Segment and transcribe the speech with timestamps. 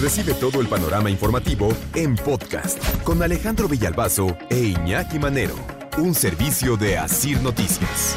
[0.00, 5.56] Recibe todo el panorama informativo en podcast con Alejandro Villalbazo e Iñaki Manero,
[5.96, 8.16] un servicio de Asir Noticias.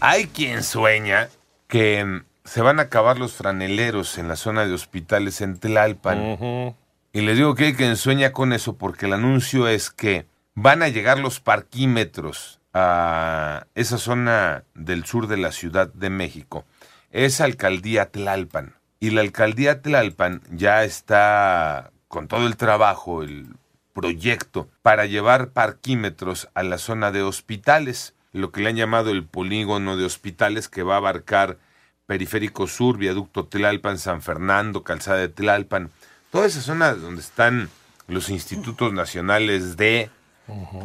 [0.00, 1.30] Hay quien sueña
[1.66, 6.76] que mm, se van a acabar los franeleros en la zona de hospitales en Tlalpan.
[7.14, 10.26] Y les digo que hay quien sueña con eso porque el anuncio es que
[10.56, 16.66] van a llegar los parquímetros a esa zona del sur de la Ciudad de México.
[17.10, 18.74] Es alcaldía Tlalpan.
[19.00, 23.46] Y la alcaldía Tlalpan ya está con todo el trabajo, el
[23.92, 29.24] proyecto, para llevar parquímetros a la zona de hospitales, lo que le han llamado el
[29.24, 31.58] polígono de hospitales que va a abarcar
[32.06, 35.90] Periférico Sur, Viaducto Tlalpan, San Fernando, Calzada de Tlalpan,
[36.30, 37.68] toda esa zona donde están
[38.06, 40.10] los institutos nacionales de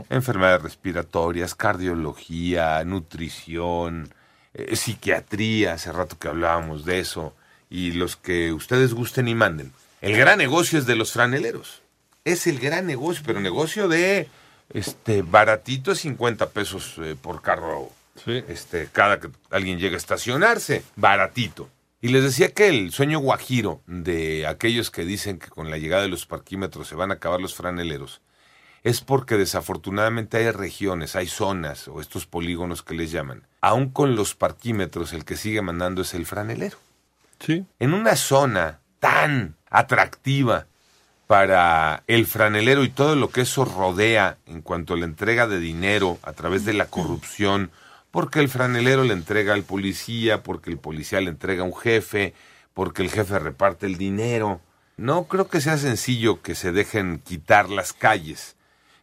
[0.09, 4.13] enfermedades respiratorias, cardiología, nutrición,
[4.53, 7.33] eh, psiquiatría, hace rato que hablábamos de eso,
[7.73, 9.73] y los que ustedes gusten y manden.
[9.99, 11.81] El gran negocio es de los franeleros.
[12.23, 14.29] Es el gran negocio, pero negocio de
[14.75, 17.89] este baratito, 50 pesos eh, por carro.
[18.27, 21.67] Este, cada que alguien llega a estacionarse, baratito.
[21.99, 26.03] Y les decía que el sueño guajiro de aquellos que dicen que con la llegada
[26.03, 28.21] de los parquímetros se van a acabar los franeleros
[28.83, 33.47] es porque desafortunadamente hay regiones, hay zonas o estos polígonos que les llaman.
[33.61, 36.77] Aún con los parquímetros el que sigue mandando es el franelero.
[37.39, 37.65] Sí.
[37.79, 40.67] En una zona tan atractiva
[41.27, 45.59] para el franelero y todo lo que eso rodea en cuanto a la entrega de
[45.59, 47.71] dinero a través de la corrupción,
[48.11, 52.33] porque el franelero le entrega al policía, porque el policía le entrega a un jefe,
[52.73, 54.61] porque el jefe reparte el dinero.
[54.97, 58.55] No creo que sea sencillo que se dejen quitar las calles.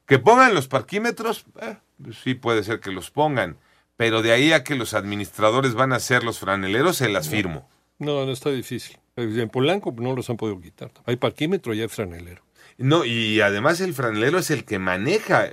[0.07, 3.57] Que pongan los parquímetros, eh, pues sí puede ser que los pongan,
[3.97, 7.69] pero de ahí a que los administradores van a ser los franeleros, se las firmo.
[8.01, 8.99] No, no está difícil.
[9.17, 10.91] En Polanco no los han podido quitar.
[11.07, 12.43] Hay parquímetro y hay franelero.
[12.79, 15.49] No, y además el franelero es el que maneja.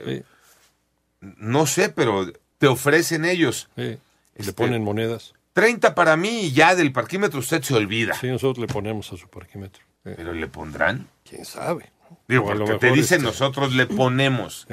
[1.20, 3.70] No sé, pero te ofrecen ellos.
[3.76, 3.82] Sí.
[3.82, 4.00] le
[4.36, 5.34] Este, ponen monedas.
[5.54, 8.14] 30 para mí y ya del parquímetro usted se olvida.
[8.14, 9.84] Sí, nosotros le ponemos a su parquímetro.
[10.06, 10.12] Sí.
[10.16, 11.08] Pero le pondrán.
[11.28, 11.92] ¿Quién sabe?
[12.28, 14.68] Digo, a lo porque te dicen este, nosotros le ponemos.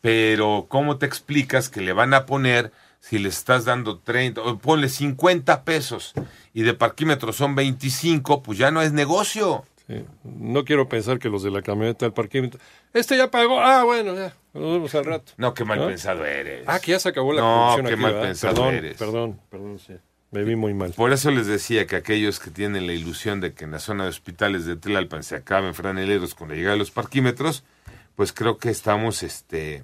[0.00, 4.58] Pero ¿cómo te explicas que le van a poner si le estás dando 30, o
[4.58, 6.12] ponle 50 pesos
[6.54, 9.64] y de parquímetro son 25, pues ya no es negocio.
[9.88, 10.04] sí.
[10.24, 12.60] No quiero pensar que los de la camioneta del parquímetro.
[12.92, 13.60] Este ya pagó.
[13.60, 14.34] Ah, bueno, ya.
[14.52, 15.32] Nos vemos al rato.
[15.36, 15.86] No, qué mal ¿No?
[15.86, 16.64] pensado eres.
[16.66, 18.28] Ah, que ya se acabó la No, corrupción qué aquí, mal ¿verdad?
[18.28, 18.96] pensado perdón, eres.
[18.98, 19.94] Perdón, perdón, sí.
[20.32, 20.92] Me vi muy mal.
[20.92, 24.04] Por eso les decía que aquellos que tienen la ilusión de que en la zona
[24.04, 27.64] de hospitales de Tlalpan se acaben franeleros con la llegada de los parquímetros,
[28.14, 29.82] pues creo que estamos este,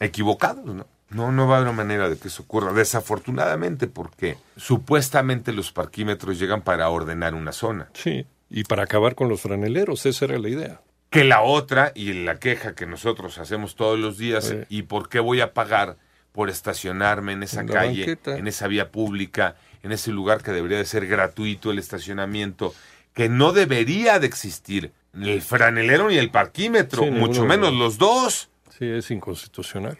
[0.00, 0.86] equivocados, ¿no?
[1.10, 6.38] No, no va a haber manera de que eso ocurra, desafortunadamente, porque supuestamente los parquímetros
[6.38, 7.88] llegan para ordenar una zona.
[7.94, 8.26] Sí.
[8.50, 10.80] Y para acabar con los franeleros, esa era la idea.
[11.10, 14.56] Que la otra, y la queja que nosotros hacemos todos los días, Sí.
[14.68, 15.96] ¿y por qué voy a pagar
[16.32, 18.36] por estacionarme en esa En calle, banqueta.
[18.36, 22.74] en esa vía pública, en ese lugar que debería de ser gratuito el estacionamiento,
[23.14, 27.78] que no debería de existir ni el franelero ni el parquímetro, Sí, mucho menos los
[27.78, 28.50] los dos?
[28.78, 29.98] Sí, es inconstitucional.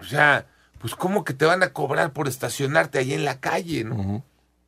[0.00, 0.46] O sea,
[0.78, 4.24] pues cómo que te van a cobrar por estacionarte ahí en la calle, ¿no?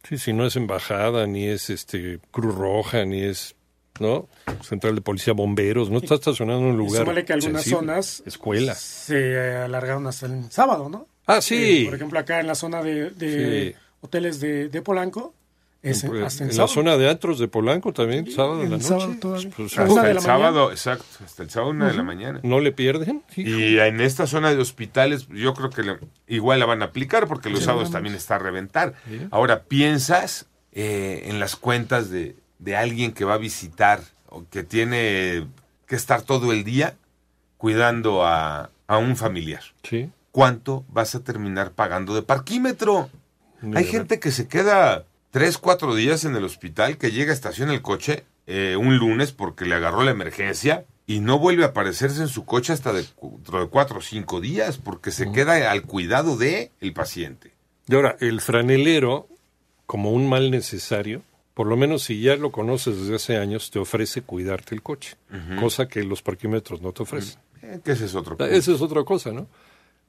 [0.09, 3.55] Sí, si no es embajada, ni es este Cruz Roja, ni es
[4.01, 4.29] ¿no?
[4.63, 7.03] Central de Policía, bomberos, no está estacionado en un lugar.
[7.03, 7.79] súmale que algunas sensible.
[7.87, 8.75] zonas Escuela.
[8.75, 11.07] se alargaron hasta el sábado, ¿no?
[11.27, 11.83] Ah, sí.
[11.83, 13.79] Eh, por ejemplo, acá en la zona de, de Sí.
[14.01, 15.35] hoteles de, de Polanco,
[15.83, 16.75] es en, hasta el en la sábado.
[16.75, 18.89] zona de antros de Polanco también, sábado en el la noche.
[18.89, 19.51] sábado.
[19.57, 20.73] Pues, Hasta de el sábado, mañana.
[20.73, 22.41] exacto, hasta el sábado una de la mañana.
[22.43, 23.23] ¿No le pierden?
[23.37, 23.49] Hijo.
[23.59, 25.99] Y en esta zona de hospitales, yo creo que
[26.29, 28.95] igual la van a aplicar porque los sábados también está a reventar.
[29.09, 29.27] Sí.
[29.31, 34.63] Ahora, ¿piensas eh, en las cuentas de, de alguien que va a visitar o que
[34.63, 35.47] tiene
[35.87, 36.95] que estar todo el día
[37.59, 39.63] cuidando a, a un familiar?
[39.83, 40.11] Sí.
[40.31, 43.11] ¿Cuánto vas a terminar pagando de parquímetro?
[43.61, 47.73] De Hay gente que se queda tres, cuatro días en el hospital, que llega, estaciona
[47.75, 52.21] el coche eh, un lunes porque le agarró la emergencia y no vuelve a aparecerse
[52.23, 55.83] en su coche hasta de- dentro de cuatro o cinco días porque se queda al
[55.83, 57.51] cuidado de el paciente.
[57.89, 59.27] Y ahora, el franelero,
[59.87, 61.23] como un mal necesario,
[61.55, 65.17] por lo menos si ya lo conoces desde hace años, te ofrece cuidarte el coche,
[65.59, 67.39] cosa que los parquímetros no te ofrecen.
[67.63, 68.47] Eh, que ese es otro punto.
[68.53, 69.47] Esa es otra cosa, ¿no?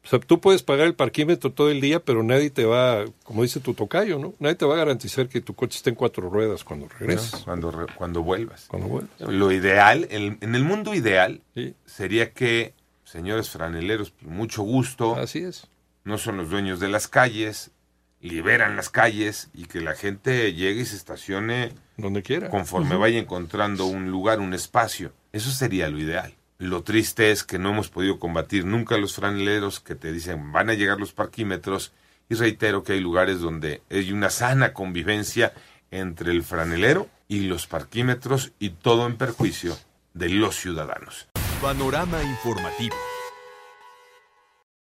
[0.03, 3.41] O sea, tú puedes pagar el parquímetro todo el día, pero nadie te va, como
[3.44, 4.33] dice tu tocayo, ¿no?
[4.39, 6.91] Nadie te va a garantizar que tu coche esté en cuatro ruedas cuando ¿no?
[7.00, 8.65] regreses, Cuando, re- cuando vuelvas.
[8.67, 9.11] cuando vuelvas.
[9.19, 12.73] Lo ideal, el- en el mundo ideal, Sí, sería que,
[13.05, 15.67] señores franeleros, mucho gusto, así es.
[16.03, 17.71] no son los dueños de las calles,
[18.19, 22.50] liberan las calles y que la gente llegue y se estacione donde quiera.
[22.50, 25.13] Conforme vaya encontrando un lugar, un espacio.
[25.31, 26.33] Eso sería lo ideal.
[26.63, 30.69] Lo triste es que no hemos podido combatir nunca los franeleros que te dicen van
[30.69, 31.92] a llegar los parquímetros
[32.30, 35.51] y reitero que hay lugares donde hay una sana convivencia
[35.92, 39.75] entre el franelero y los parquímetros y todo en perjuicio
[40.13, 41.27] de los ciudadanos.
[41.62, 42.95] Panorama informativo.